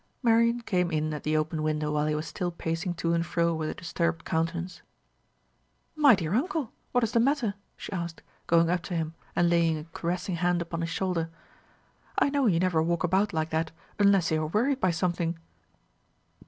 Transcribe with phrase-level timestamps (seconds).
[0.23, 3.53] Marian came in at the open window while he was still pacing to and fro
[3.53, 4.81] with a disturbed countenance.
[5.95, 9.77] "My dear uncle, what is the matter?" she asked, going up to him and laying
[9.77, 11.29] a caressing hand upon his shoulder.
[12.17, 13.69] "I know you never walk about like that
[13.99, 15.37] unless you are worried by something."